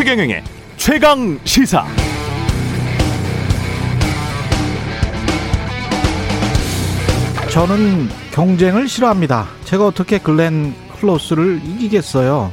최경영의 0.00 0.42
최강 0.78 1.38
시사. 1.44 1.84
저는 7.50 8.08
경쟁을 8.32 8.88
싫어합니다. 8.88 9.46
제가 9.66 9.88
어떻게 9.88 10.16
글렌 10.16 10.72
클로스를 10.98 11.60
이기겠어요? 11.62 12.50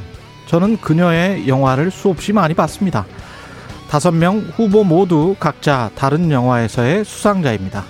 저는 0.48 0.76
그녀의 0.82 1.48
영화를 1.48 1.90
수없이 1.90 2.34
많이 2.34 2.54
봤습니다. 2.54 3.06
다섯 3.90 4.12
명 4.12 4.40
후보 4.58 4.84
모두 4.84 5.34
각자 5.40 5.90
다른 5.96 6.30
영화에서의 6.30 7.06
수상자입니다. 7.06 7.86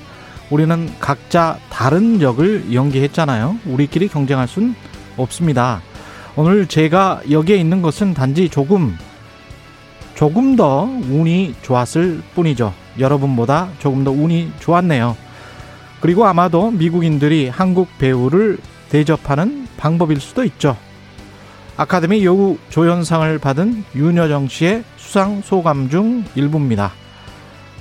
우리는 0.51 0.87
각자 0.99 1.57
다른 1.71 2.21
역을 2.21 2.75
연기했잖아요. 2.75 3.57
우리끼리 3.65 4.07
경쟁할 4.07 4.47
순 4.47 4.75
없습니다. 5.18 5.82
오늘 6.35 6.68
제가 6.68 7.21
여기에 7.32 7.57
있는 7.57 7.82
것은 7.82 8.13
단지 8.13 8.49
조금, 8.49 8.96
조금 10.17 10.55
더 10.55 10.81
운이 10.81 11.53
좋았을 11.61 12.23
뿐이죠. 12.33 12.73
여러분보다 12.97 13.69
조금 13.77 14.03
더 14.03 14.09
운이 14.09 14.51
좋았네요. 14.59 15.15
그리고 16.01 16.25
아마도 16.25 16.71
미국인들이 16.71 17.49
한국 17.49 17.87
배우를 17.99 18.57
대접하는 18.89 19.67
방법일 19.77 20.19
수도 20.19 20.43
있죠. 20.43 20.75
아카데미 21.77 22.25
여우 22.25 22.57
조연상을 22.69 23.37
받은 23.37 23.83
윤여정 23.95 24.47
씨의 24.47 24.83
수상 24.95 25.43
소감 25.43 25.87
중 25.87 26.25
일부입니다. 26.33 26.93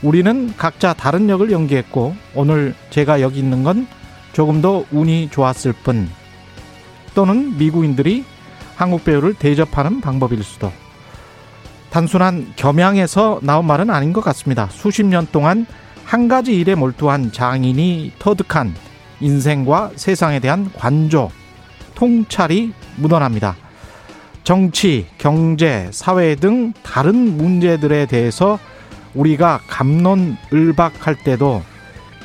우리는 0.03 0.55
각자 0.59 0.93
다른 0.93 1.31
역을 1.31 1.51
연기했고 1.51 2.15
오늘 2.35 2.75
제가 2.91 3.23
여기 3.23 3.39
있는 3.39 3.65
건 3.65 3.87
조금 4.35 4.61
더 4.61 4.85
운이 4.93 5.31
좋았을 5.31 5.73
뿐 5.73 6.11
또는 7.15 7.57
미국인들이 7.57 8.27
한국 8.77 9.07
배우를 9.07 9.33
대접하는 9.33 10.03
방법일 10.03 10.43
수도 10.43 10.71
단순한 11.97 12.53
겸양에서 12.57 13.41
나온 13.41 13.67
말은 13.67 13.89
아닌 13.89 14.13
것 14.13 14.21
같습니다. 14.21 14.69
수십 14.71 15.07
년 15.07 15.27
동안 15.33 15.65
한 16.05 16.29
가지 16.29 16.55
일에 16.55 16.75
몰두한 16.75 17.33
장인이 17.33 18.13
터득한 18.19 18.75
인생과 19.21 19.93
세상에 19.97 20.39
대한 20.39 20.71
관조, 20.75 21.31
통찰이 21.95 22.75
묻어납니다. 22.97 23.57
정치, 24.45 25.07
경제, 25.17 25.89
사회 25.91 26.35
등 26.35 26.75
다른 26.83 27.39
문제들에 27.39 28.05
대해서 28.05 28.59
우리가 29.15 29.61
감론을박할 29.67 31.17
때도 31.25 31.63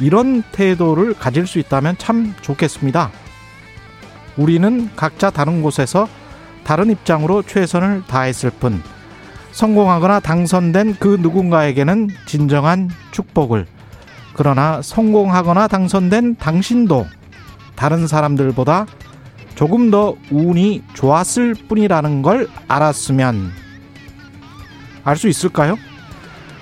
이런 0.02 0.44
태도를 0.52 1.14
가질 1.14 1.48
수 1.48 1.60
있다면 1.60 1.96
참 1.98 2.36
좋겠습니다. 2.42 3.10
우리는 4.36 4.90
각자 4.98 5.30
다른 5.30 5.62
곳에서 5.62 6.10
다른 6.66 6.90
입장으로 6.92 7.44
최선을 7.44 8.04
다했을 8.06 8.50
뿐 8.50 8.84
성공하거나 9.52 10.20
당선된 10.22 10.96
그 11.00 11.18
누군가에게는 11.20 12.10
진정한 12.26 12.90
축복을 13.12 13.66
그러나 14.34 14.82
성공하거나 14.82 15.68
당선된 15.68 16.38
당신도 16.38 17.06
다른 17.76 18.08
사람들보다 18.08 18.86
조금 19.56 19.92
더 19.92 20.16
운이 20.32 20.84
좋았을 20.94 21.54
뿐이라는 21.54 22.22
걸 22.22 22.48
알았으면 22.68 23.52
알 25.04 25.18
수 25.18 25.28
있을까요? 25.28 25.78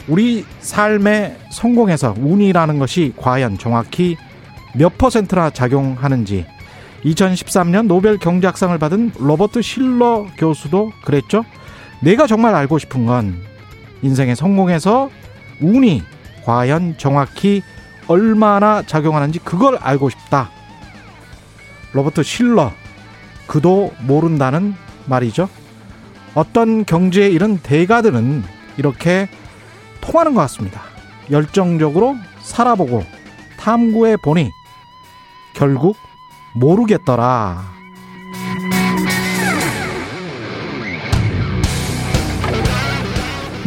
우리 0.08 0.44
삶의 0.59 1.38
성공에서 1.52 2.16
운이라는 2.18 2.80
것이 2.80 3.14
과연 3.16 3.58
정확히 3.59 4.18
몇 4.76 4.98
퍼센트나 4.98 5.52
작용하는지 5.52 6.46
2013년 7.03 7.86
노벨 7.86 8.18
경제학상을 8.18 8.78
받은 8.78 9.12
로버트 9.20 9.62
실러 9.62 10.26
교수도 10.38 10.92
그랬죠. 11.03 11.44
내가 12.02 12.28
정말 12.28 12.56
알고 12.56 12.80
싶은 12.80 13.06
건 13.06 13.42
인생의 14.02 14.36
성공에서 14.36 15.10
운이 15.62 16.04
과연 16.46 16.98
정확히 16.98 17.62
얼마나 18.08 18.82
작용하는지 18.82 19.40
그걸 19.40 19.78
알고 19.78 20.10
싶다. 20.10 20.50
로버트 21.94 22.24
실러 22.24 22.72
그도 23.48 23.94
모른다는 24.02 24.76
말이죠. 25.06 25.50
어떤 26.36 26.86
경제에 26.86 27.30
이른 27.30 27.58
대가들은 27.58 28.44
이렇게 28.78 29.28
통하는 30.02 30.34
것 30.34 30.42
같습니다. 30.42 30.81
열정적으로 31.30 32.16
살아보고 32.42 33.04
탐구해 33.60 34.18
보니 34.18 34.50
결국 35.54 35.98
모르겠더라. 36.56 37.78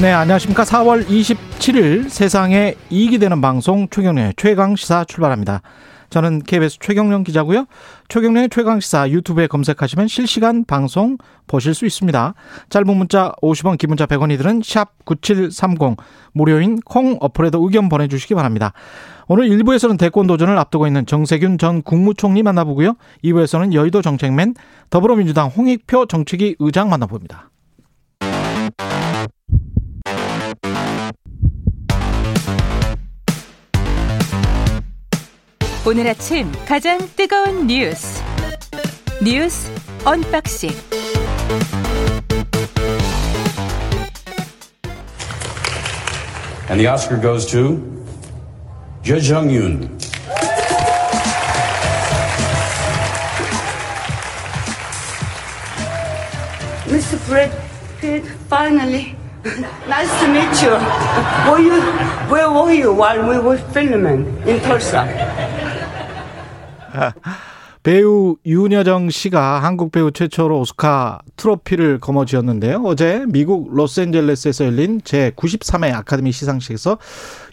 네, 0.01 0.11
안녕하십니까. 0.11 0.65
4월 0.65 1.07
27일 1.07 2.09
세상에 2.09 2.75
이익이 2.91 3.19
되는 3.19 3.41
방송 3.41 3.87
최경련의 3.89 4.35
최강 4.37 4.75
시사 4.75 5.05
출발합니다. 5.05 5.61
저는 6.09 6.43
KBS 6.43 6.79
최경련 6.81 7.25
기자고요. 7.25 7.67
최경련의 8.09 8.49
최강 8.51 8.81
시사 8.81 9.09
유튜브에 9.11 9.47
검색하시면 9.47 10.09
실시간 10.09 10.65
방송 10.65 11.19
보실 11.47 11.75
수 11.75 11.87
있습니다. 11.87 12.35
짧은 12.71 12.97
문자 12.97 13.33
50원, 13.43 13.79
긴 13.79 13.89
문자 13.89 14.07
100원이 14.07 14.39
드는 14.39 14.61
샵9730 14.61 15.99
무료인 16.33 16.81
콩 16.81 17.19
어플에도 17.21 17.63
의견 17.63 17.89
보내 17.89 18.09
주시기 18.09 18.35
바랍니다. 18.35 18.73
오늘 19.29 19.49
1부에서는 19.51 19.99
대권 19.99 20.27
도전을 20.27 20.59
앞두고 20.59 20.87
있는 20.87 21.07
정세균 21.07 21.59
전 21.59 21.83
국무총리 21.83 22.43
만나보고요. 22.43 22.97
2부에서는 23.25 23.75
여의도 23.75 24.03
정책맨 24.03 24.55
더불어민주당 24.91 25.49
홍익표 25.49 26.07
정책위 26.07 26.57
의장 26.59 26.89
만나봅니다. 26.89 27.51
오늘 35.86 36.08
아침 36.08 36.52
가장 36.66 37.00
뜨거운 37.16 37.68
뉴스 37.68 38.22
뉴스 39.22 39.72
언박싱 40.04 40.70
And 46.70 46.80
the 46.80 46.88
Oscar 46.88 47.18
goes 47.18 47.46
to 47.52 47.82
Je 49.02 49.20
Jung 49.22 49.50
Yoon. 49.50 49.88
Mr. 56.88 57.18
Brad 57.28 57.52
Pitt, 58.00 58.26
finally. 58.50 59.16
nice 59.88 60.12
to 60.20 60.28
meet 60.28 60.62
you. 60.62 60.76
Were 61.50 61.60
you, 61.60 61.82
where 62.30 62.52
were 62.52 62.74
you 62.74 62.94
while 62.94 63.28
we 63.28 63.40
were 63.40 63.58
filming 63.72 64.26
in 64.46 64.60
Tulsa? 64.62 65.08
배우 67.83 68.37
윤여정 68.47 69.11
씨가 69.11 69.61
한국 69.63 69.91
배우 69.91 70.13
최초로 70.13 70.61
오스카 70.61 71.21
트로피를 71.37 71.99
거머쥐었는데요. 71.99 72.83
어제 72.85 73.25
미국 73.29 73.75
로스앤젤레스에서 73.75 74.67
열린 74.67 75.01
제93회 75.01 75.93
아카데미 75.93 76.31
시상식에서 76.31 76.99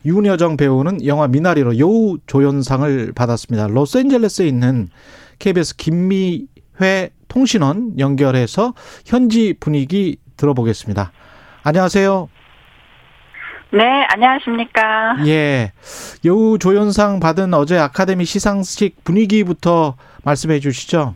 윤여정 0.05 0.57
배우는 0.57 1.03
영화 1.05 1.27
미나리로 1.27 1.79
여우 1.79 2.19
조연상을 2.27 3.13
받았습니다. 3.13 3.67
로스앤젤레스에 3.67 4.47
있는 4.47 4.89
KBS 5.39 5.77
김미회 5.77 7.09
통신원 7.27 7.97
연결해서 7.97 8.75
현지 9.05 9.55
분위기 9.59 10.17
들어보겠습니다. 10.37 11.11
안녕하세요. 11.63 12.29
네, 13.71 13.83
안녕하십니까. 14.09 15.17
예. 15.27 15.71
여우 16.25 16.57
조연상 16.57 17.19
받은 17.19 17.53
어제 17.53 17.77
아카데미 17.77 18.25
시상식 18.25 19.03
분위기부터 19.03 19.95
말씀해 20.23 20.59
주시죠. 20.59 21.15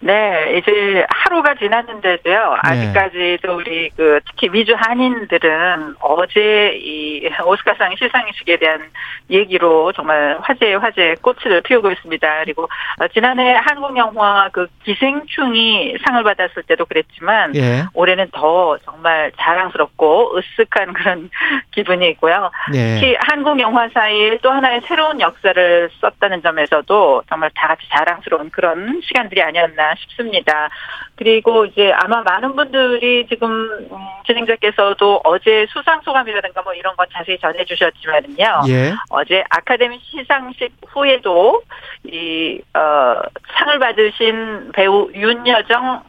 네, 0.00 0.56
이제 0.56 1.04
하루가 1.10 1.54
지났는데도요. 1.56 2.58
아직까지도 2.62 3.56
우리 3.56 3.90
그 3.96 4.20
특히 4.26 4.48
미주 4.48 4.74
한인들은 4.76 5.96
어제 6.00 6.78
이 6.80 7.28
오스카상 7.44 7.96
시상식에 7.96 8.58
대한 8.58 8.90
얘기로 9.28 9.92
정말 9.92 10.38
화제의 10.40 10.78
화제 10.78 11.16
꽃을 11.20 11.62
피우고 11.62 11.90
있습니다. 11.90 12.44
그리고 12.44 12.68
지난해 13.12 13.54
한국 13.54 13.96
영화 13.96 14.48
그 14.52 14.68
기생충이 14.84 15.96
상을 16.04 16.22
받았을 16.22 16.62
때도 16.62 16.84
그랬지만 16.84 17.56
예. 17.56 17.84
올해는 17.92 18.28
더 18.32 18.78
정말 18.84 19.32
자랑스럽고 19.36 20.38
으쓱한 20.38 20.94
그런 20.94 21.28
기분이 21.72 22.08
있고요. 22.10 22.52
예. 22.74 22.94
특히 22.94 23.16
한국 23.26 23.58
영화사에 23.58 24.38
또 24.42 24.50
하나의 24.50 24.80
새로운 24.82 25.20
역사를 25.20 25.90
썼다는 26.00 26.42
점에서도 26.42 27.22
정말 27.28 27.50
다 27.56 27.66
같이 27.66 27.82
자랑스러운 27.90 28.50
그런 28.50 29.00
시간들이 29.02 29.42
아니었나 29.42 29.87
싶습니다. 29.96 30.70
그리고 31.16 31.64
이제 31.66 31.92
아마 31.92 32.22
많은 32.22 32.54
분들이 32.54 33.26
지금 33.28 33.50
음, 33.50 33.98
진행자께서도 34.26 35.22
어제 35.24 35.66
수상 35.70 36.00
소감이라든가 36.02 36.62
뭐 36.62 36.74
이런 36.74 36.96
건 36.96 37.06
자세히 37.12 37.38
전해 37.38 37.64
주셨지만은요. 37.64 38.62
예. 38.68 38.92
어제 39.10 39.44
아카데미 39.50 39.98
시상식 40.02 40.72
후에도 40.88 41.62
이 42.04 42.60
어, 42.74 43.22
상을 43.56 43.78
받으신 43.78 44.72
배우 44.72 45.10
윤여정 45.14 46.02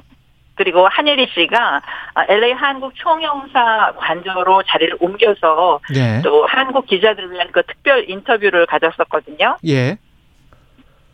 그리고 0.59 0.89
한예리 0.89 1.27
씨가 1.33 1.81
LA 2.27 2.51
한국 2.51 2.93
총영사 2.95 3.93
관저로 3.95 4.61
자리를 4.63 4.97
옮겨서 4.99 5.79
예. 5.95 6.21
또 6.21 6.45
한국 6.45 6.85
기자들을 6.85 7.31
위한 7.31 7.47
그 7.53 7.63
특별 7.63 8.09
인터뷰를 8.09 8.65
가졌었거든요. 8.65 9.57
예. 9.65 9.97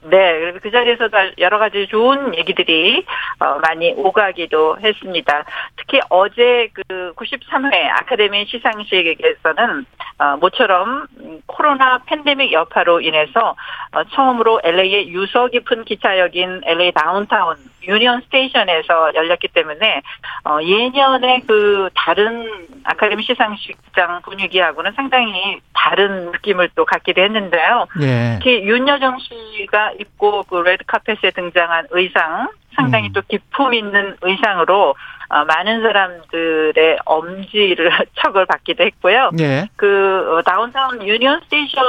네, 0.10 0.40
그래서 0.40 0.60
그 0.62 0.72
자리에서도 0.72 1.18
여러 1.40 1.57
가지 1.57 1.88
좋은 1.88 2.36
얘기들이 2.36 3.06
어, 3.40 3.57
많이 3.60 3.92
오가기도 3.96 4.78
했습니다. 4.80 5.46
특히 5.78 6.00
어제 6.10 6.69
그 6.74 7.13
93회 7.16 7.74
아카데미 7.92 8.46
시상식에서는 8.46 9.86
어, 10.19 10.38
모처럼 10.38 11.07
코로나 11.48 12.00
팬데믹 12.06 12.52
여파로 12.52 13.02
인해서 13.02 13.56
어, 13.92 14.04
처음으로 14.13 14.62
LA의 14.63 15.10
유서 15.10 15.48
깊은 15.48 15.86
기차역인 15.86 16.62
LA 16.66 16.92
다운타운 16.92 17.58
유니언 17.88 18.22
스테이션에서 18.22 19.13
열렸기 19.16 19.48
때문에 19.50 20.01
어, 20.46 20.60
예년의 20.62 21.42
그 21.48 21.90
다른 21.96 22.50
아카데미 22.84 23.24
시상식장 23.24 24.22
분위기하고는 24.24 24.92
상당히 24.96 25.60
다른 25.74 26.31
느낌을 26.31 26.69
또 26.75 26.86
갖기도 26.86 27.22
했는데요. 27.22 27.88
예. 28.01 28.40
특히 28.40 28.63
윤여정 28.63 29.18
씨가 29.19 29.94
입고 30.00 30.44
그 30.44 30.56
레드 30.56 30.83
카펫에 30.86 31.31
등장한 31.33 31.88
의상 31.92 32.50
상당히 32.75 33.09
음. 33.09 33.13
또 33.13 33.21
기품 33.27 33.74
있는 33.74 34.15
의상으로 34.21 34.95
어, 35.30 35.45
많은 35.45 35.81
사람들의 35.81 37.00
엄지를 37.06 37.92
척을 38.21 38.45
받기도 38.45 38.83
했고요. 38.83 39.31
예. 39.39 39.68
그 39.75 40.38
어, 40.38 40.42
다운타운 40.44 41.06
유니언 41.06 41.42
스테이션 41.45 41.83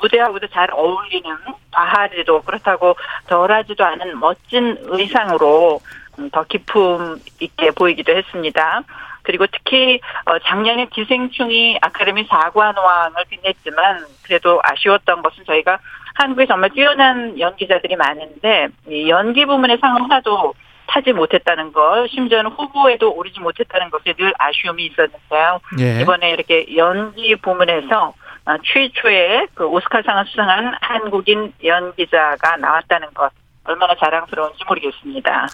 무대하고도 0.00 0.48
잘 0.48 0.68
어울리는 0.72 1.34
과하지도 1.70 2.42
그렇다고 2.42 2.96
덜하지도 3.28 3.84
않은 3.84 4.18
멋진 4.18 4.76
의상으로 4.82 5.80
음, 6.18 6.28
더 6.30 6.44
기품 6.44 7.18
있게 7.40 7.70
보이기도 7.70 8.14
했습니다. 8.14 8.82
그리고 9.22 9.46
특히 9.46 10.00
어, 10.26 10.38
작년에 10.40 10.86
기생충이 10.86 11.78
아카데미 11.80 12.24
사관왕을 12.24 13.24
빛냈지만 13.30 14.04
그래도 14.24 14.60
아쉬웠던 14.62 15.22
것은 15.22 15.44
저희가 15.46 15.78
한국에 16.14 16.46
정말 16.46 16.70
뛰어난 16.70 17.38
연기자들이 17.38 17.96
많은데 17.96 18.68
이 18.88 19.08
연기 19.08 19.44
부문의 19.46 19.78
상을 19.80 20.02
하나도 20.02 20.54
타지 20.88 21.12
못했다는 21.12 21.72
것, 21.72 22.06
심지어는 22.10 22.50
후보에도 22.50 23.12
오르지 23.14 23.40
못했다는 23.40 23.90
것에 23.90 24.12
늘 24.14 24.32
아쉬움이 24.38 24.84
있었는데요. 24.86 25.60
예. 25.80 26.02
이번에 26.02 26.30
이렇게 26.32 26.66
연기 26.76 27.34
부문에서 27.36 28.12
어, 28.44 28.56
최초의 28.64 29.46
그 29.54 29.64
오스카상을 29.66 30.24
수상한 30.26 30.74
한국인 30.80 31.52
연기자가 31.64 32.56
나왔다는 32.56 33.08
것 33.14 33.30
얼마나 33.64 33.94
자랑스러운지 33.94 34.58
모르겠습니다. 34.68 35.46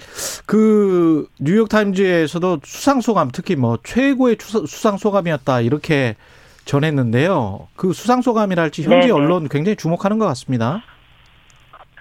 그 0.46 1.26
뉴욕 1.38 1.68
타임즈에서도 1.68 2.60
수상 2.64 3.00
소감 3.02 3.28
특히 3.32 3.54
뭐 3.54 3.76
최고의 3.84 4.38
추- 4.38 4.66
수상 4.66 4.96
소감이었다 4.96 5.60
이렇게 5.60 6.16
전했는데요. 6.68 7.68
그 7.76 7.92
수상 7.92 8.20
소감이랄지 8.20 8.82
현지 8.82 9.08
네네. 9.08 9.10
언론 9.10 9.48
굉장히 9.48 9.74
주목하는 9.74 10.18
것 10.18 10.26
같습니다. 10.26 10.82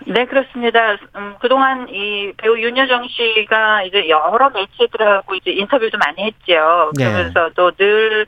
네, 0.06 0.26
그렇습니다. 0.26 0.98
음, 1.16 1.36
그동안 1.40 1.88
이 1.90 2.32
배우 2.38 2.58
윤여정 2.60 3.08
씨가 3.08 3.84
이제 3.84 4.10
여러 4.10 4.50
매체들하고 4.50 5.36
이제 5.36 5.52
인터뷰도 5.52 5.98
많이 5.98 6.24
했죠. 6.24 6.92
네. 6.98 7.06
그러면서도 7.06 7.72
늘 7.72 8.24
어, 8.24 8.28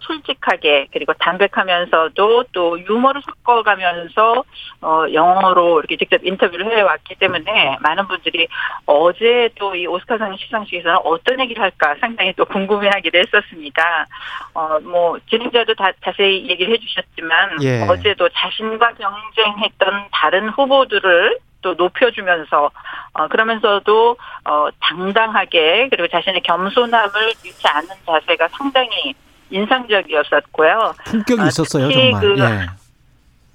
솔직하게 0.00 0.88
그리고 0.92 1.12
담백하면서도 1.14 2.44
또 2.52 2.80
유머를 2.80 3.22
섞어가면서 3.22 4.44
어, 4.80 5.04
영어로 5.12 5.80
이렇게 5.80 5.96
직접 5.96 6.24
인터뷰를 6.24 6.76
해왔기 6.76 7.16
때문에 7.16 7.78
많은 7.80 8.08
분들이 8.08 8.48
어제 8.86 9.48
또 9.56 9.76
이 9.76 9.86
오스카상 9.86 10.36
시상식에서는 10.36 10.98
어떤 11.04 11.40
얘기를 11.40 11.62
할까 11.62 11.94
상당히 12.00 12.32
또 12.32 12.44
궁금해하기도 12.44 13.18
했었습니다. 13.18 14.06
어, 14.54 14.80
뭐 14.80 15.18
진행자도 15.28 15.74
다 15.74 15.92
자세히 16.02 16.48
얘기를 16.48 16.72
해주셨지만 16.72 17.62
예. 17.62 17.82
어제도 17.82 18.28
자신과 18.28 18.92
경쟁했던 18.94 20.08
다른 20.12 20.48
후보들을 20.48 21.38
또 21.62 21.74
높여주면서 21.74 22.70
어 23.14 23.28
그러면서도 23.28 24.16
어 24.44 24.68
당당하게 24.80 25.88
그리고 25.90 26.06
자신의 26.06 26.42
겸손함을 26.42 27.32
잃지 27.44 27.66
않는 27.66 27.88
자세가 28.06 28.48
상당히 28.48 29.14
인상적이었었고요. 29.50 30.94
품격이 31.04 31.42
아, 31.42 31.46
있었어요, 31.46 31.90
정말. 31.90 32.20
그 32.20 32.38
예. 32.38 32.66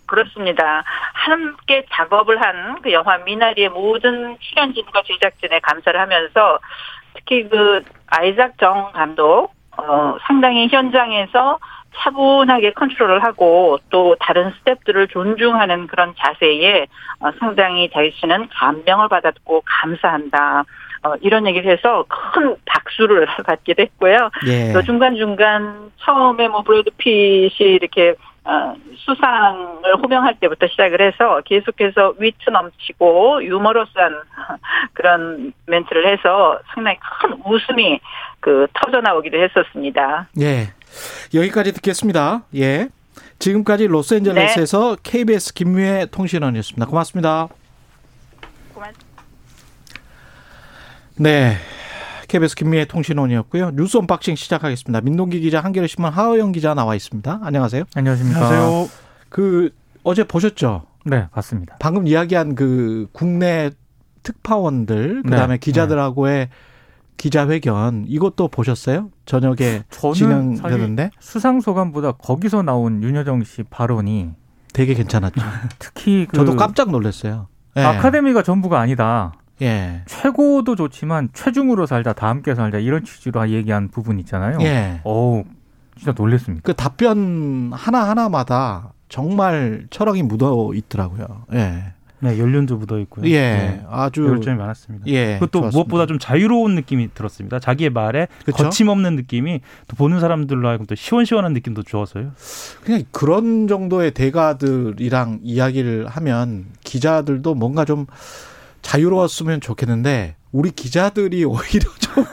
그렇습니다. 0.05 0.83
함께 1.13 1.85
작업을 1.91 2.41
한 2.41 2.61
그 2.81 2.91
영화 2.91 3.17
미나리의 3.19 3.69
모든 3.69 4.37
출연진과 4.39 5.03
제작진에 5.05 5.59
감사를 5.59 5.99
하면서 5.99 6.59
특히 7.13 7.47
그 7.47 7.83
아이작 8.07 8.57
정 8.57 8.91
감독 8.93 9.51
어 9.77 10.17
상당히 10.27 10.67
현장에서 10.69 11.59
차분하게 11.95 12.71
컨트롤을 12.73 13.23
하고 13.23 13.77
또 13.89 14.15
다른 14.19 14.51
스탭들을 14.51 15.09
존중하는 15.11 15.87
그런 15.87 16.13
자세에 16.17 16.87
어, 17.19 17.31
상당히 17.39 17.89
자신은 17.89 18.47
감명을 18.49 19.09
받았고 19.09 19.63
감사한다. 19.65 20.63
어, 21.03 21.15
이런 21.21 21.47
얘기를 21.47 21.71
해서 21.71 22.05
큰 22.07 22.55
박수를 22.65 23.27
받기도 23.45 23.81
했고요. 23.83 24.29
예. 24.47 24.71
또 24.73 24.81
중간중간 24.83 25.91
처음에 25.97 26.47
뭐 26.47 26.61
브래드 26.61 26.91
핏이 26.97 27.51
이렇게 27.59 28.15
어, 28.43 28.73
수상을 28.97 29.95
호명할 30.01 30.39
때부터 30.39 30.67
시작을 30.67 30.99
해서 31.01 31.41
계속해서 31.45 32.15
위트 32.17 32.49
넘치고 32.49 33.43
유머러스한 33.43 34.13
그런 34.93 35.53
멘트를 35.67 36.07
해서 36.11 36.59
상당히 36.73 36.97
큰 36.99 37.39
웃음이 37.45 37.99
그 38.39 38.67
터져 38.73 39.01
나오기도 39.01 39.37
했었습니다. 39.37 40.27
예. 40.39 40.69
여기까지 41.33 41.73
듣겠습니다. 41.73 42.43
예. 42.55 42.89
지금까지 43.37 43.87
로스앤젤레스에서 43.87 44.97
KBS 45.03 45.53
김미애 45.53 46.05
통신원이었습니다. 46.11 46.85
고맙습니다. 46.85 47.47
네. 51.17 51.55
KBS 52.27 52.55
김미애 52.55 52.85
통신원이었고요. 52.85 53.71
뉴스 53.71 53.97
언박싱 53.97 54.35
시작하겠습니다. 54.35 55.01
민동기 55.01 55.41
기자, 55.41 55.59
한겨레 55.59 55.87
신문 55.87 56.11
하어영 56.11 56.53
기자 56.53 56.73
나와 56.73 56.95
있습니다. 56.95 57.39
안녕하세요. 57.43 57.83
안녕하십니까. 57.93 58.87
그 59.29 59.71
어제 60.03 60.23
보셨죠? 60.23 60.83
네, 61.05 61.27
봤습니다. 61.31 61.75
방금 61.79 62.07
이야기한 62.07 62.55
그 62.55 63.07
국내 63.11 63.71
특파원들 64.23 65.23
그다음에 65.23 65.55
네. 65.55 65.57
기자들하고의 65.57 66.49
기자회견 67.17 68.05
이것도 68.07 68.47
보셨어요? 68.47 69.09
저녁에 69.25 69.83
진행되는데 70.13 71.11
수상 71.19 71.59
소감보다 71.59 72.13
거기서 72.13 72.63
나온 72.63 73.03
윤여정 73.03 73.43
씨 73.43 73.63
발언이 73.63 74.31
되게 74.73 74.93
괜찮았죠. 74.93 75.41
특히 75.79 76.25
그 76.29 76.37
저도 76.37 76.55
깜짝 76.55 76.91
놀랐어요. 76.91 77.47
예. 77.77 77.81
아카데미가 77.81 78.43
전부가 78.43 78.79
아니다. 78.79 79.33
예. 79.61 80.01
최고도 80.05 80.75
좋지만 80.75 81.29
최중으로 81.33 81.85
살자, 81.85 82.13
다 82.13 82.27
함께 82.29 82.55
살자 82.55 82.79
이런 82.79 83.03
취지로 83.03 83.49
얘기한 83.49 83.89
부분 83.89 84.19
있잖아요. 84.19 84.57
예. 84.61 85.01
어우, 85.03 85.43
진짜 85.95 86.13
놀랬습니다. 86.15 86.63
그 86.65 86.73
답변 86.73 87.71
하나 87.73 88.09
하나마다 88.09 88.93
정말 89.09 89.85
철학이 89.89 90.23
묻어 90.23 90.73
있더라고요. 90.73 91.45
예. 91.53 91.93
네, 92.23 92.37
연륜도 92.37 92.77
묻어 92.77 92.99
있고요. 92.99 93.27
예. 93.31 93.39
네, 93.39 93.85
아주 93.89 94.39
점이 94.43 94.55
많았습니다. 94.55 95.07
예. 95.07 95.33
그것도 95.39 95.59
좋았습니다. 95.59 95.75
무엇보다 95.75 96.05
좀 96.05 96.19
자유로운 96.19 96.75
느낌이 96.75 97.09
들었습니다. 97.15 97.59
자기의 97.59 97.89
말에 97.89 98.27
그쵸? 98.45 98.63
거침없는 98.63 99.15
느낌이 99.15 99.61
또 99.87 99.95
보는 99.95 100.19
사람들로 100.19 100.67
하여금 100.67 100.85
또 100.85 100.93
시원시원한 100.93 101.53
느낌도 101.53 101.81
주어서요. 101.81 102.31
그냥 102.83 103.03
그런 103.11 103.67
정도의 103.67 104.11
대가들이랑 104.11 105.39
이야기를 105.41 106.07
하면 106.07 106.65
기자들도 106.83 107.55
뭔가 107.55 107.85
좀 107.85 108.05
자유로웠으면 108.81 109.61
좋겠는데 109.61 110.35
우리 110.51 110.71
기자들이 110.71 111.45
오히려 111.45 111.89
좀 111.99 112.25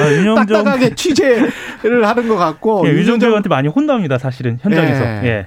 아, 0.00 0.10
윤영정 0.10 0.46
딱딱하게 0.46 0.94
취재를 0.94 2.06
하는 2.06 2.28
것 2.28 2.36
같고 2.36 2.86
예, 2.86 2.90
유정 2.92 2.98
윤정정 3.00 3.28
배우한테 3.28 3.48
많이 3.48 3.68
혼납니다. 3.68 4.18
사실은 4.18 4.58
현장에서. 4.62 5.04
예. 5.04 5.26
예. 5.26 5.46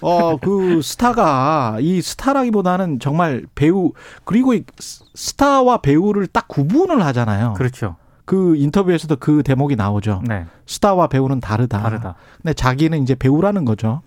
어, 0.00 0.36
그 0.36 0.80
스타가 0.82 1.76
이 1.80 2.02
스타라기보다는 2.02 2.98
정말 2.98 3.44
배우 3.54 3.92
그리고 4.24 4.52
이 4.52 4.64
스- 4.78 5.04
스타와 5.14 5.78
배우를 5.78 6.26
딱 6.26 6.48
구분을 6.48 7.04
하잖아요. 7.06 7.54
그렇죠. 7.56 7.96
그 8.24 8.56
인터뷰에서도 8.56 9.16
그 9.16 9.42
대목이 9.44 9.76
나오죠. 9.76 10.22
네, 10.26 10.46
스타와 10.66 11.06
배우는 11.08 11.40
다르다. 11.40 11.80
다르다. 11.82 12.14
근데 12.40 12.52
자기는 12.54 13.00
이제 13.02 13.14
배우라는 13.14 13.64
거죠. 13.64 14.02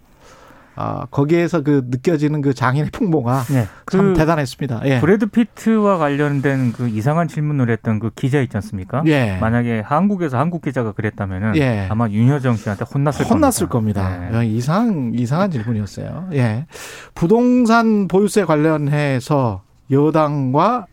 아, 0.77 1.05
거기에서 1.10 1.62
그 1.63 1.86
느껴지는 1.89 2.41
그 2.41 2.53
장인의 2.53 2.91
풍모가 2.91 3.44
네. 3.50 3.67
참 3.91 4.13
그 4.13 4.20
대단했습니다. 4.20 4.82
예. 4.86 5.00
브래드 5.00 5.27
피트와 5.27 5.98
관련된 5.98 6.74
그 6.74 6.89
이상한 6.89 7.27
질문을 7.27 7.70
했던 7.70 8.00
그 8.00 8.10
기자 8.13 8.41
있지 8.41 8.58
않습니까? 8.58 9.01
예. 9.08 9.38
만약에 9.39 9.79
한국에서 9.79 10.38
한국 10.38 10.62
기자가 10.63 10.91
그랬다면은 10.91 11.55
예. 11.55 11.88
아마 11.89 12.10
윤여정 12.10 12.55
씨한테 12.58 12.86
혼났을 12.94 13.25
혼났을 13.25 13.67
겁니다. 13.70 14.03
겁니다. 14.10 14.29
네. 14.32 14.38
야, 14.38 14.44
이상 14.44 15.12
이상한 15.15 15.50
질문이었어요. 15.51 16.29
예. 16.34 16.65
부동산 17.13 18.08
보유세 18.08 18.44
관련해서 18.46 19.62
여당과 19.91 20.88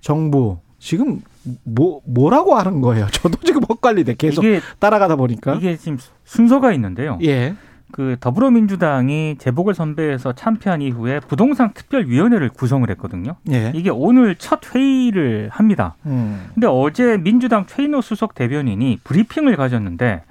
정부 0.00 0.58
지금 0.78 1.20
뭐 1.64 2.00
뭐라고 2.04 2.54
하는 2.54 2.80
거예요? 2.80 3.06
저도 3.12 3.38
지금 3.44 3.62
헛갈리네. 3.68 4.14
계속 4.18 4.44
따라가다 4.78 5.16
보니까. 5.16 5.54
이게 5.54 5.76
지금 5.76 5.98
순서가 6.24 6.72
있는데요. 6.72 7.18
예. 7.22 7.54
그 7.92 8.16
더불어민주당이 8.18 9.36
재보궐 9.38 9.74
선배에서 9.74 10.32
참패한 10.32 10.80
이후에 10.82 11.20
부동산 11.20 11.72
특별위원회를 11.74 12.48
구성을 12.48 12.88
했거든요. 12.90 13.36
예. 13.52 13.70
이게 13.74 13.90
오늘 13.90 14.34
첫 14.34 14.74
회의를 14.74 15.50
합니다. 15.52 15.94
음. 16.06 16.50
근데 16.54 16.66
어제 16.66 17.18
민주당 17.18 17.66
최인호 17.66 18.00
수석 18.00 18.34
대변인이 18.34 18.98
브리핑을 19.04 19.56
가졌는데 19.56 20.22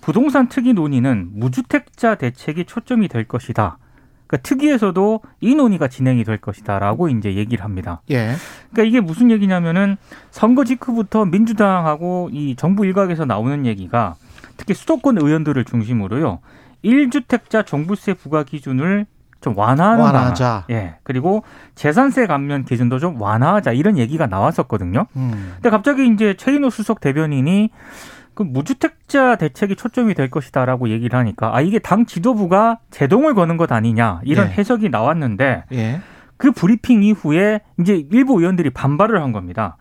부동산 0.00 0.48
특위 0.48 0.72
논의는 0.72 1.30
무주택자 1.34 2.16
대책이 2.16 2.64
초점이 2.64 3.08
될 3.08 3.24
것이다. 3.24 3.78
그러니까 4.26 4.48
특위에서도 4.48 5.20
이 5.42 5.54
논의가 5.54 5.88
진행이 5.88 6.24
될 6.24 6.38
것이다라고 6.38 7.10
이제 7.10 7.34
얘기를 7.34 7.62
합니다. 7.62 8.00
예. 8.10 8.32
그러니까 8.70 8.88
이게 8.88 9.00
무슨 9.00 9.30
얘기냐면은 9.30 9.98
선거 10.30 10.64
직후부터 10.64 11.26
민주당하고 11.26 12.30
이 12.32 12.56
정부 12.56 12.86
일각에서 12.86 13.26
나오는 13.26 13.66
얘기가 13.66 14.16
특히 14.56 14.72
수도권 14.72 15.18
의원들을 15.18 15.62
중심으로요. 15.66 16.40
1주택자 16.84 17.64
종부세 17.64 18.14
부과 18.14 18.42
기준을 18.42 19.06
좀 19.40 19.58
완화하는 19.58 20.04
완화하자. 20.04 20.66
예. 20.70 20.94
그리고 21.02 21.42
재산세 21.74 22.26
감면 22.26 22.64
기준도 22.64 22.98
좀 23.00 23.20
완화하자 23.20 23.72
이런 23.72 23.98
얘기가 23.98 24.26
나왔었거든요. 24.26 25.06
음. 25.16 25.52
근데 25.54 25.68
갑자기 25.68 26.06
이제 26.06 26.34
최인호 26.34 26.70
수석 26.70 27.00
대변인이 27.00 27.70
그 28.34 28.42
무주택자 28.42 29.36
대책이 29.36 29.76
초점이 29.76 30.14
될 30.14 30.30
것이다라고 30.30 30.88
얘기를 30.88 31.18
하니까 31.18 31.54
아 31.54 31.60
이게 31.60 31.78
당 31.78 32.06
지도부가 32.06 32.78
제동을 32.90 33.34
거는 33.34 33.58
것 33.58 33.70
아니냐 33.72 34.20
이런 34.24 34.48
예. 34.48 34.52
해석이 34.52 34.88
나왔는데 34.88 35.64
예. 35.72 36.00
그 36.38 36.50
브리핑 36.50 37.02
이후에 37.02 37.60
이제 37.80 38.04
일부 38.10 38.40
의원들이 38.40 38.70
반발을 38.70 39.20
한 39.20 39.32
겁니다. 39.32 39.76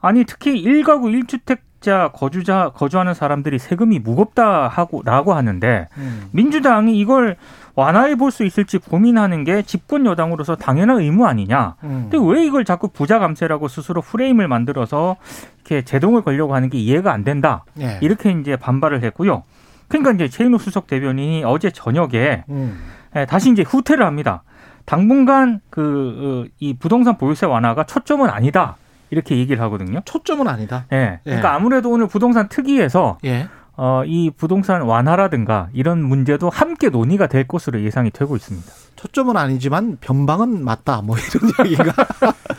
아니 0.00 0.24
특히 0.24 0.62
1가구 0.62 1.24
1주택 1.24 1.60
자 1.82 2.10
거주자 2.14 2.70
거주하는 2.74 3.12
사람들이 3.12 3.58
세금이 3.58 3.98
무겁다 3.98 4.68
하고라고 4.68 5.34
하는데 5.34 5.88
음. 5.98 6.28
민주당이 6.32 6.96
이걸 6.98 7.36
완화해 7.74 8.14
볼 8.14 8.30
수 8.30 8.44
있을지 8.44 8.78
고민하는 8.78 9.44
게 9.44 9.62
집권 9.62 10.06
여당으로서 10.06 10.56
당연한 10.56 11.00
의무 11.00 11.26
아니냐. 11.26 11.74
음. 11.82 12.08
근데 12.10 12.18
왜 12.32 12.46
이걸 12.46 12.64
자꾸 12.64 12.88
부자 12.88 13.18
감세라고 13.18 13.68
스스로 13.68 14.00
프레임을 14.00 14.46
만들어서 14.48 15.16
이렇게 15.56 15.82
제동을 15.82 16.22
걸려고 16.22 16.54
하는 16.54 16.70
게 16.70 16.78
이해가 16.78 17.12
안 17.12 17.24
된다. 17.24 17.64
예. 17.80 17.98
이렇게 18.00 18.30
이제 18.30 18.56
반발을 18.56 19.02
했고요. 19.02 19.42
그러니까 19.88 20.12
이제 20.12 20.28
최인호 20.28 20.58
수석 20.58 20.86
대변인이 20.86 21.42
어제 21.44 21.70
저녁에 21.70 22.44
음. 22.48 22.78
예, 23.16 23.26
다시 23.26 23.50
이제 23.50 23.62
후퇴를 23.62 24.06
합니다. 24.06 24.44
당분간 24.86 25.60
그 25.70 26.46
이 26.58 26.74
부동산 26.74 27.16
보유세 27.18 27.46
완화가 27.46 27.84
초점은 27.84 28.30
아니다. 28.30 28.76
이렇게 29.12 29.36
얘기를 29.36 29.62
하거든요. 29.64 30.00
초점은 30.06 30.48
아니다. 30.48 30.86
예. 30.90 31.20
그러니까 31.22 31.50
예. 31.50 31.52
아무래도 31.52 31.90
오늘 31.90 32.06
부동산 32.06 32.48
특위에서 32.48 33.18
예. 33.26 33.46
어, 33.76 34.02
이 34.06 34.30
부동산 34.34 34.82
완화라든가 34.82 35.68
이런 35.74 36.02
문제도 36.02 36.48
함께 36.48 36.88
논의가 36.88 37.26
될 37.26 37.46
것으로 37.46 37.82
예상이 37.82 38.10
되고 38.10 38.34
있습니다. 38.36 38.66
초점은 38.96 39.36
아니지만 39.36 39.98
변방은 40.00 40.64
맞다. 40.64 41.02
뭐 41.02 41.16
이런 41.18 41.52
얘기가 41.66 41.92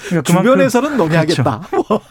그러니까 0.09 0.21
주변에서는 0.21 0.95
논의하겠다. 0.95 1.61
뭐. 1.71 2.01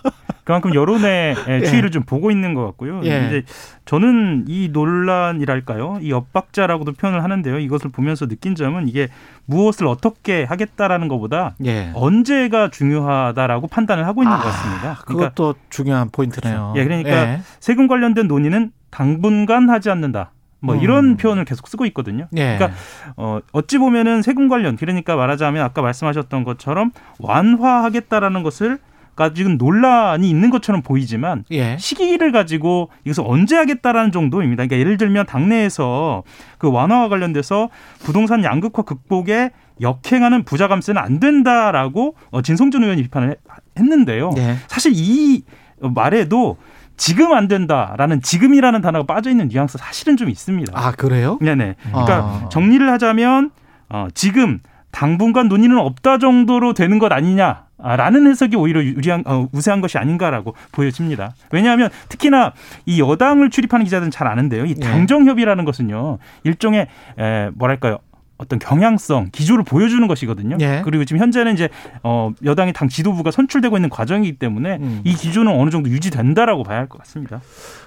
그만큼 0.44 0.74
여론의 0.74 1.36
예. 1.48 1.60
추이를 1.62 1.90
좀 1.90 2.02
보고 2.02 2.30
있는 2.30 2.54
것 2.54 2.64
같고요. 2.66 3.00
예. 3.04 3.26
이제 3.26 3.42
저는 3.84 4.46
이 4.48 4.70
논란이랄까요, 4.72 6.00
이 6.02 6.12
엇박자라고도 6.12 6.92
표현을 6.92 7.22
하는데요. 7.22 7.58
이것을 7.58 7.90
보면서 7.90 8.26
느낀 8.26 8.54
점은 8.54 8.88
이게 8.88 9.08
무엇을 9.46 9.86
어떻게 9.86 10.44
하겠다라는 10.44 11.08
것보다 11.08 11.54
예. 11.64 11.90
언제가 11.94 12.70
중요하다라고 12.70 13.68
판단을 13.68 14.06
하고 14.06 14.22
있는 14.22 14.34
아, 14.34 14.38
것 14.38 14.44
같습니다. 14.44 14.80
그러니까 15.04 15.30
그것도 15.30 15.54
중요한 15.70 16.10
포인트네요. 16.10 16.74
예, 16.76 16.84
그러니까 16.84 17.10
예. 17.10 17.40
세금 17.60 17.88
관련된 17.88 18.26
논의는 18.26 18.72
당분간 18.90 19.70
하지 19.70 19.90
않는다. 19.90 20.32
뭐 20.62 20.76
음. 20.76 20.80
이런 20.80 21.16
표현을 21.16 21.44
계속 21.44 21.66
쓰고 21.66 21.86
있거든요. 21.86 22.28
예. 22.36 22.56
그러니까 22.56 22.78
어, 23.16 23.40
어찌 23.52 23.78
보면은 23.78 24.22
세금 24.22 24.48
관련 24.48 24.76
그러니까 24.76 25.16
말하자면 25.16 25.62
아까 25.62 25.82
말씀하셨던 25.82 26.44
것처럼 26.44 26.92
완화하겠다라는 27.18 28.42
것을 28.44 28.78
가지고 29.14 29.50
논란이 29.50 30.28
있는 30.28 30.50
것처럼 30.50 30.82
보이지만 30.82 31.44
예. 31.50 31.76
시기를 31.78 32.32
가지고 32.32 32.90
이것을 33.04 33.24
언제 33.26 33.56
하겠다라는 33.56 34.10
정도입니다. 34.12 34.62
그러니까 34.64 34.78
예를 34.78 34.96
들면 34.96 35.26
당내에서 35.26 36.22
그 36.58 36.70
완화와 36.70 37.08
관련돼서 37.08 37.68
부동산 38.04 38.42
양극화 38.44 38.82
극복에 38.82 39.50
역행하는 39.80 40.44
부자 40.44 40.68
감세는 40.68 41.00
안 41.00 41.20
된다라고 41.20 42.14
어, 42.30 42.40
진성준 42.42 42.82
의원이 42.84 43.02
비판을 43.02 43.30
했- 43.30 43.38
했는데요. 43.78 44.30
예. 44.38 44.56
사실 44.66 44.92
이 44.94 45.42
말에도 45.80 46.56
지금 46.96 47.32
안 47.32 47.48
된다라는 47.48 48.22
지금이라는 48.22 48.80
단어가 48.80 49.04
빠져 49.12 49.30
있는 49.30 49.48
뉘앙스 49.48 49.78
사실은 49.78 50.16
좀 50.16 50.28
있습니다. 50.30 50.72
아 50.74 50.92
그래요? 50.92 51.38
네네. 51.40 51.74
그러니까 51.82 52.16
아. 52.18 52.48
정리를 52.50 52.88
하자면 52.92 53.50
어, 53.88 54.06
지금 54.14 54.60
당분간 54.90 55.48
논의는 55.48 55.78
없다 55.78 56.18
정도로 56.18 56.74
되는 56.74 56.98
것 56.98 57.10
아니냐. 57.12 57.64
라는 57.82 58.26
해석이 58.28 58.56
오히려 58.56 58.82
유리한 58.82 59.22
어, 59.26 59.48
우세한 59.52 59.80
것이 59.80 59.98
아닌가라고 59.98 60.54
보여집니다. 60.72 61.34
왜냐하면 61.50 61.90
특히나 62.08 62.52
이 62.86 63.00
여당을 63.00 63.50
출입하는 63.50 63.84
기자들은 63.84 64.10
잘 64.10 64.26
아는데요. 64.28 64.64
이 64.66 64.70
예. 64.70 64.74
당정 64.80 65.26
협의라는 65.26 65.64
것은요 65.64 66.18
일종의 66.44 66.86
에, 67.18 67.50
뭐랄까요 67.54 67.98
어떤 68.38 68.58
경향성 68.58 69.28
기조를 69.30 69.62
보여주는 69.62 70.04
것이거든요. 70.08 70.56
예. 70.60 70.82
그리고 70.84 71.04
지금 71.04 71.20
현재는 71.20 71.54
이제 71.54 71.68
어, 72.02 72.32
여당의 72.44 72.72
당 72.72 72.88
지도부가 72.88 73.30
선출되고 73.30 73.76
있는 73.76 73.88
과정이기 73.88 74.38
때문에 74.38 74.78
음. 74.80 75.00
이 75.04 75.14
기조는 75.14 75.52
어느 75.52 75.70
정도 75.70 75.88
유지된다라고 75.90 76.64
봐야 76.64 76.78
할 76.78 76.88
것 76.88 76.98
같습니다. 76.98 77.40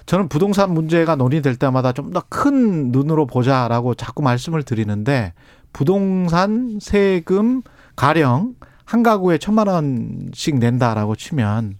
저는 0.06 0.30
부동산 0.30 0.74
문제가 0.74 1.16
논의될 1.18 1.58
때마다 1.58 1.92
좀 1.92 2.12
더 2.14 2.22
큰 2.30 2.92
눈으로 2.92 3.26
보자라고 3.28 3.96
자꾸 3.96 4.24
말씀을 4.24 4.64
드리는데 4.64 5.34
부동산 5.74 6.80
세금 6.82 7.62
가령 7.98 8.54
한 8.86 9.04
가구에 9.04 9.38
천만 9.38 9.68
원씩 9.68 10.58
낸다라고 10.60 11.16
치면 11.16 11.78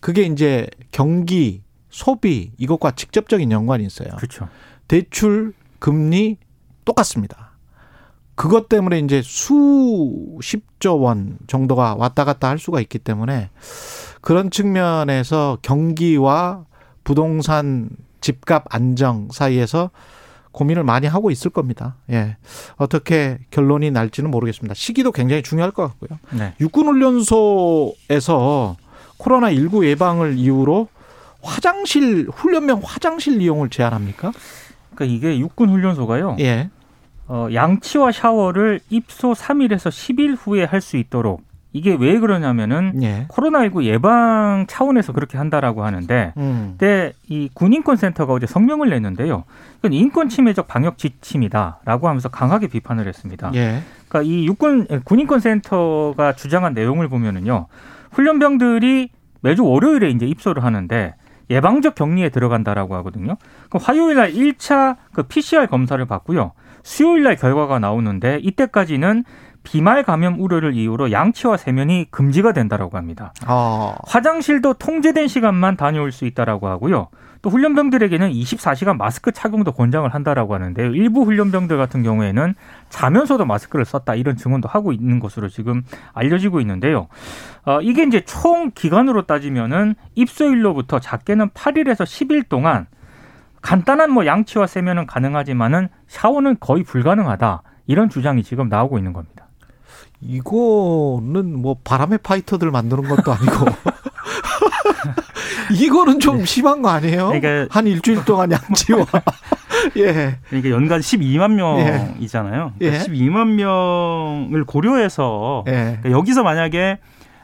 그게 0.00 0.22
이제 0.22 0.66
경기 0.90 1.62
소비 1.90 2.52
이것과 2.58 2.92
직접적인 2.92 3.50
연관이 3.52 3.84
있어요. 3.84 4.08
그렇죠. 4.16 4.48
대출 4.88 5.52
금리 5.78 6.38
똑같습니다. 6.84 7.52
그것 8.34 8.68
때문에 8.68 8.98
이제 8.98 9.22
수십조 9.22 11.00
원 11.00 11.38
정도가 11.46 11.96
왔다 11.96 12.24
갔다 12.24 12.48
할 12.48 12.58
수가 12.58 12.80
있기 12.80 12.98
때문에 12.98 13.50
그런 14.20 14.50
측면에서 14.50 15.58
경기와 15.62 16.66
부동산 17.02 17.88
집값 18.20 18.64
안정 18.68 19.28
사이에서 19.32 19.90
고민을 20.56 20.84
많이 20.84 21.06
하고 21.06 21.30
있을 21.30 21.50
겁니다. 21.50 21.96
예. 22.10 22.38
어떻게 22.76 23.38
결론이 23.50 23.90
날지는 23.90 24.30
모르겠습니다. 24.30 24.74
시기도 24.74 25.12
굉장히 25.12 25.42
중요할 25.42 25.70
것 25.70 25.86
같고요. 25.86 26.18
네. 26.32 26.54
육군훈련소에서 26.60 28.76
코로나19 29.18 29.84
예방을 29.84 30.38
이유로 30.38 30.88
화장실, 31.42 32.28
훈련병 32.32 32.80
화장실 32.82 33.42
이용을 33.42 33.68
제한합니까? 33.68 34.32
그러니까 34.94 35.14
이게 35.14 35.38
육군 35.38 35.68
훈련소가요. 35.68 36.38
예. 36.40 36.70
어, 37.28 37.48
양치와 37.52 38.12
샤워를 38.12 38.80
입소 38.88 39.34
3일에서 39.34 39.90
10일 39.90 40.38
후에 40.40 40.64
할 40.64 40.80
수 40.80 40.96
있도록 40.96 41.42
이게 41.72 41.94
왜 41.98 42.18
그러냐면은 42.18 43.02
예. 43.02 43.26
코로나19 43.28 43.84
예방 43.84 44.64
차원에서 44.68 45.12
그렇게 45.12 45.36
한다라고 45.36 45.84
하는데 45.84 46.32
음. 46.36 46.70
그때 46.72 47.12
이 47.28 47.50
군인권센터가 47.52 48.32
어제 48.32 48.46
성명을 48.46 48.88
냈는데요. 48.88 49.44
이건 49.78 49.92
인권 49.92 50.28
침해적 50.28 50.68
방역 50.68 50.96
지침이다라고 50.96 52.08
하면서 52.08 52.28
강하게 52.28 52.68
비판을 52.68 53.06
했습니다. 53.06 53.50
예. 53.54 53.82
그러니까 54.08 54.22
이 54.22 54.46
육군 54.46 55.02
군인권센터가 55.04 56.32
주장한 56.34 56.72
내용을 56.72 57.08
보면은요. 57.08 57.66
훈련병들이 58.12 59.10
매주 59.42 59.64
월요일에 59.64 60.08
이제 60.10 60.26
입소를 60.26 60.64
하는데 60.64 61.14
예방적 61.50 61.94
격리에 61.94 62.30
들어간다라고 62.30 62.94
하거든요. 62.96 63.36
그럼 63.68 63.82
화요일 63.84 64.16
날 64.16 64.32
1차 64.32 64.96
그 65.12 65.24
PCR 65.24 65.66
검사를 65.66 66.04
받고요. 66.04 66.52
수요일 66.82 67.24
날 67.24 67.36
결과가 67.36 67.78
나오는데 67.78 68.38
이때까지는 68.42 69.24
비말 69.66 70.04
감염 70.04 70.38
우려를 70.38 70.74
이유로 70.74 71.10
양치와 71.10 71.56
세면이 71.56 72.06
금지가 72.12 72.52
된다라고 72.52 72.96
합니다. 72.96 73.32
어. 73.48 73.96
화장실도 74.06 74.74
통제된 74.74 75.26
시간만 75.26 75.76
다녀올 75.76 76.12
수 76.12 76.24
있다라고 76.24 76.68
하고요. 76.68 77.08
또 77.42 77.50
훈련병들에게는 77.50 78.30
24시간 78.30 78.96
마스크 78.96 79.32
착용도 79.32 79.72
권장을 79.72 80.08
한다라고 80.08 80.54
하는데요. 80.54 80.94
일부 80.94 81.22
훈련병들 81.22 81.76
같은 81.78 82.04
경우에는 82.04 82.54
자면서도 82.90 83.44
마스크를 83.44 83.84
썼다 83.84 84.14
이런 84.14 84.36
증언도 84.36 84.68
하고 84.68 84.92
있는 84.92 85.18
것으로 85.18 85.48
지금 85.48 85.82
알려지고 86.12 86.60
있는데요. 86.60 87.08
어, 87.64 87.80
이게 87.80 88.04
이제 88.04 88.20
총 88.20 88.70
기간으로 88.72 89.26
따지면은 89.26 89.96
입소일로부터 90.14 91.00
작게는 91.00 91.50
8일에서 91.50 92.04
10일 92.04 92.48
동안 92.48 92.86
간단한 93.62 94.12
뭐 94.12 94.26
양치와 94.26 94.68
세면은 94.68 95.06
가능하지만은 95.06 95.88
샤워는 96.06 96.58
거의 96.60 96.84
불가능하다. 96.84 97.62
이런 97.88 98.08
주장이 98.08 98.44
지금 98.44 98.68
나오고 98.68 98.98
있는 98.98 99.12
겁니다. 99.12 99.35
이거는 100.26 101.60
뭐 101.60 101.76
바람의 101.84 102.18
파이터들 102.22 102.70
만드는 102.70 103.08
것도 103.08 103.32
아니고 103.32 103.66
이거는 105.72 106.20
좀 106.20 106.44
심한 106.44 106.82
거 106.82 106.90
아니에요? 106.90 107.28
그러니까- 107.28 107.66
한 107.70 107.86
일주일 107.86 108.24
동안 108.24 108.50
양치와 108.52 109.04
예. 109.98 110.38
그러니까 110.48 110.70
연간 110.70 111.00
12만 111.00 111.52
명이잖아요. 111.52 112.72
예. 112.80 112.90
그러니까 112.90 113.04
12만 113.12 113.46
명을 113.54 114.64
고려해서 114.64 115.64
예. 115.68 115.72
그러니까 116.00 116.10
여기서 116.10 116.42
만약에 116.42 116.98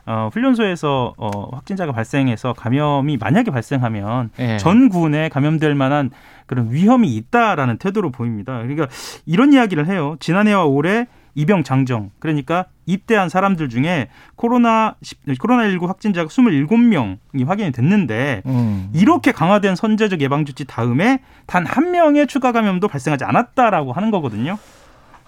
어, 0.05 0.31
훈련소에서 0.33 1.15
어, 1.17 1.51
확진자가 1.55 1.93
발생해서 1.93 2.55
감염이 2.55 3.19
만약에 3.19 3.53
발생하면 3.53 4.31
예. 4.41 4.57
전 4.59 4.89
군에 4.89 5.29
감염될 5.29 5.77
만한 5.77 6.11
그런 6.47 6.73
위험이 6.73 7.15
있다라는 7.15 7.79
태도로 7.79 8.11
보입니다. 8.11 8.59
그러니까 8.59 8.89
이런 9.27 9.53
이야기를 9.53 9.87
해요. 9.87 10.17
지난해와 10.19 10.65
올해 10.65 11.07
입영 11.35 11.63
장정 11.65 12.11
그러니까 12.19 12.67
입대한 12.87 13.29
사람들 13.29 13.69
중에 13.69 14.09
코로나 14.37 14.97
코로나 15.39 15.69
19 15.71 15.87
확진자가 15.87 16.29
27명이 16.29 17.47
확인이 17.47 17.73
됐는데 17.73 18.43
음. 18.47 18.91
이렇게 18.93 19.33
강화된 19.33 19.75
선제적 19.77 20.21
예방 20.21 20.45
조치 20.45 20.65
다음에 20.65 21.21
단 21.47 21.65
한 21.67 21.91
명의 21.91 22.27
추가 22.27 22.53
감염도 22.53 22.89
발생하지 22.89 23.25
않았다라고 23.25 23.93
하는 23.93 24.11
거거든요. 24.11 24.59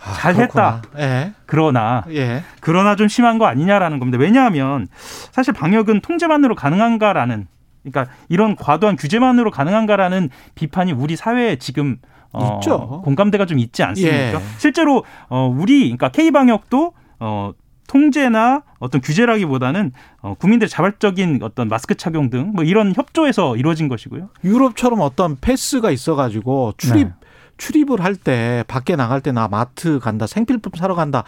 아, 0.04 0.12
잘했다. 0.12 0.82
예. 0.98 1.32
그러나 1.46 2.04
예. 2.10 2.42
그러나 2.60 2.96
좀 2.96 3.08
심한 3.08 3.38
거 3.38 3.46
아니냐라는 3.46 3.98
겁니다. 3.98 4.18
왜냐하면 4.18 4.88
사실 5.32 5.54
방역은 5.54 6.00
통제만으로 6.02 6.54
가능한가라는 6.54 7.46
그러니까 7.82 8.12
이런 8.28 8.56
과도한 8.56 8.96
규제만으로 8.96 9.50
가능한가라는 9.50 10.28
비판이 10.54 10.92
우리 10.92 11.16
사회에 11.16 11.56
지금 11.56 11.98
어, 12.34 12.54
있죠. 12.60 13.00
공감대가 13.04 13.46
좀 13.46 13.58
있지 13.58 13.82
않습니까? 13.82 14.14
예. 14.16 14.40
실제로 14.58 15.04
어, 15.28 15.46
우리 15.46 15.80
그러니까 15.82 16.08
K 16.10 16.30
방역도 16.30 16.92
어, 17.20 17.52
통제나 17.86 18.62
어떤 18.78 19.00
규제라기보다는 19.00 19.92
어, 20.22 20.34
국민들의 20.34 20.68
자발적인 20.68 21.40
어떤 21.42 21.68
마스크 21.68 21.94
착용 21.94 22.30
등 22.30 22.52
뭐 22.54 22.64
이런 22.64 22.92
협조에서 22.94 23.56
이루어진 23.56 23.88
것이고요. 23.88 24.30
유럽처럼 24.44 25.00
어떤 25.00 25.36
패스가 25.40 25.90
있어가지고 25.90 26.74
출입 26.78 27.08
네. 27.08 27.14
출입을 27.56 28.02
할 28.02 28.16
때 28.16 28.64
밖에 28.66 28.96
나갈 28.96 29.20
때 29.20 29.30
나 29.32 29.48
마트 29.48 29.98
간다 30.00 30.26
생필품 30.26 30.72
사러 30.76 30.94
간다. 30.94 31.24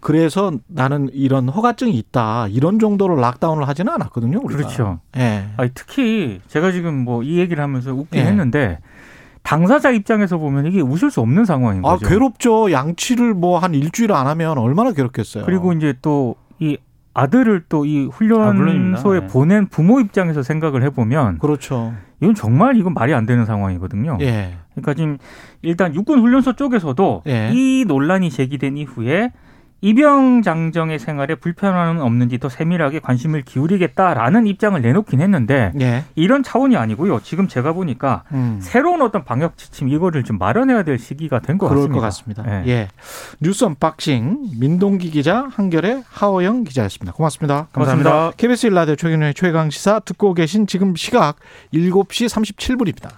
그래서 0.00 0.52
나는 0.68 1.08
이런 1.12 1.48
허가증이 1.48 1.92
있다. 1.98 2.46
이런 2.48 2.78
정도로 2.78 3.16
락다운을 3.16 3.66
하지는 3.66 3.92
않았거든요. 3.94 4.40
우리가. 4.42 4.58
그렇죠. 4.62 5.00
예. 5.16 5.46
아니, 5.56 5.70
특히 5.74 6.40
제가 6.48 6.70
지금 6.70 6.94
뭐 7.04 7.22
이 7.24 7.38
얘기를 7.38 7.62
하면서 7.62 7.92
웃긴 7.92 8.20
예. 8.20 8.26
했는데 8.26 8.78
당사자 9.46 9.90
입장에서 9.90 10.38
보면 10.38 10.66
이게 10.66 10.80
웃을 10.80 11.10
수 11.10 11.20
없는 11.20 11.44
상황인 11.44 11.84
아 11.84 11.92
거죠. 11.92 12.08
괴롭죠. 12.08 12.72
양치를 12.72 13.34
뭐 13.34 13.58
한 13.58 13.74
일주일 13.74 14.12
안 14.12 14.26
하면 14.26 14.58
얼마나 14.58 14.92
괴롭겠어요. 14.92 15.44
그리고 15.44 15.72
이제 15.72 15.94
또 16.02 16.34
이 16.58 16.78
아들을 17.14 17.64
또이 17.68 18.08
아. 18.10 18.14
훈련소에 18.14 19.20
네. 19.20 19.26
보낸 19.26 19.66
부모 19.68 20.00
입장에서 20.00 20.42
생각을 20.42 20.82
해보면 20.84 21.38
그렇죠. 21.38 21.94
이건 22.20 22.34
정말 22.34 22.76
이건 22.76 22.94
말이 22.94 23.14
안 23.14 23.26
되는 23.26 23.44
상황이거든요. 23.44 24.18
예. 24.20 24.54
그러니까 24.74 24.94
지금 24.94 25.18
일단 25.62 25.94
육군 25.94 26.20
훈련소 26.20 26.54
쪽에서도 26.54 27.22
예. 27.26 27.50
이 27.52 27.84
논란이 27.86 28.30
제기된 28.30 28.76
이후에 28.76 29.32
입영 29.82 30.42
장정의 30.42 30.98
생활에 30.98 31.34
불편함은 31.34 32.00
없는지 32.02 32.38
더 32.38 32.48
세밀하게 32.48 33.00
관심을 33.00 33.42
기울이겠다라는 33.42 34.46
입장을 34.46 34.80
내놓긴 34.80 35.20
했는데 35.20 35.72
예. 35.80 36.04
이런 36.14 36.42
차원이 36.42 36.76
아니고요. 36.76 37.20
지금 37.22 37.46
제가 37.46 37.72
보니까 37.72 38.24
음. 38.32 38.58
새로운 38.60 39.02
어떤 39.02 39.24
방역 39.24 39.56
지침 39.58 39.88
이거를 39.88 40.24
좀 40.24 40.38
마련해야 40.38 40.82
될 40.82 40.98
시기가 40.98 41.40
된 41.40 41.58
것 41.58 41.68
같습니다. 41.68 41.94
것 41.94 42.00
같습니다. 42.00 42.44
예. 42.64 42.68
예. 42.68 42.88
뉴스 43.40 43.64
언박싱 43.64 44.50
민동기 44.58 45.10
기자 45.10 45.48
한겨레 45.52 46.02
하어영 46.08 46.64
기자였습니다. 46.64 47.12
고맙습니다. 47.12 47.68
고맙습니다. 47.72 48.32
KBS 48.36 48.66
일라디오 48.68 48.96
최경영의 48.96 49.34
최강 49.34 49.70
시사 49.70 50.00
듣고 50.00 50.34
계신 50.34 50.66
지금 50.66 50.96
시각 50.96 51.36
7시 51.72 52.28
37분입니다. 52.28 53.10